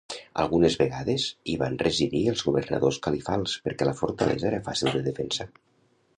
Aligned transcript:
Algunes 0.43 0.77
vegades 0.81 1.25
hi 1.53 1.57
van 1.63 1.77
residir 1.83 2.21
els 2.31 2.41
governadors 2.47 2.99
califals 3.09 3.55
perquè 3.69 3.91
la 3.91 3.95
fortalesa 4.01 4.51
era 4.53 4.63
fàcil 4.71 4.93
de 4.99 5.05
defensar. 5.13 5.51